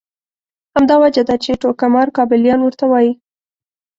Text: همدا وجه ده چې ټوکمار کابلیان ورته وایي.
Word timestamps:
همدا 0.75 0.95
وجه 1.03 1.23
ده 1.29 1.35
چې 1.43 1.59
ټوکمار 1.61 2.07
کابلیان 2.17 2.59
ورته 2.63 2.85
وایي. 2.91 3.11